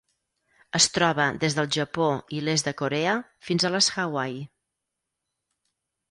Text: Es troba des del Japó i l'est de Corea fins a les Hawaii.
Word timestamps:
Es 0.77 0.85
troba 0.93 1.25
des 1.41 1.57
del 1.57 1.67
Japó 1.75 2.07
i 2.37 2.41
l'est 2.47 2.69
de 2.69 2.73
Corea 2.79 3.13
fins 3.49 3.65
a 3.69 3.71
les 3.75 3.91
Hawaii. 4.05 4.41